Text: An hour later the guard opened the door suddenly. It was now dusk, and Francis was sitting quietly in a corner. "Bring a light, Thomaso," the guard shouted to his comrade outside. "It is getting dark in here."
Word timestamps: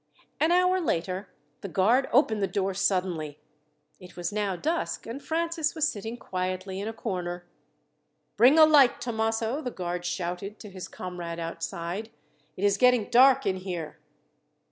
An 0.39 0.51
hour 0.51 0.81
later 0.81 1.29
the 1.61 1.67
guard 1.67 2.09
opened 2.11 2.41
the 2.41 2.47
door 2.47 2.73
suddenly. 2.73 3.37
It 3.99 4.17
was 4.17 4.31
now 4.33 4.55
dusk, 4.55 5.05
and 5.05 5.21
Francis 5.23 5.75
was 5.75 5.87
sitting 5.87 6.17
quietly 6.17 6.79
in 6.79 6.87
a 6.87 6.91
corner. 6.91 7.45
"Bring 8.35 8.57
a 8.57 8.65
light, 8.65 8.99
Thomaso," 8.99 9.61
the 9.61 9.69
guard 9.69 10.03
shouted 10.03 10.57
to 10.57 10.71
his 10.71 10.87
comrade 10.87 11.37
outside. 11.37 12.09
"It 12.57 12.63
is 12.63 12.77
getting 12.79 13.11
dark 13.11 13.45
in 13.45 13.57
here." 13.57 13.99